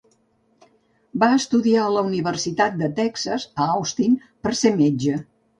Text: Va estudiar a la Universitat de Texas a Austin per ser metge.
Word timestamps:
Va 1.23 1.27
estudiar 1.41 1.83
a 1.89 1.93
la 1.97 2.03
Universitat 2.09 2.81
de 2.81 2.91
Texas 3.01 3.47
a 3.67 3.71
Austin 3.77 4.21
per 4.47 4.57
ser 4.65 4.77
metge. 4.85 5.25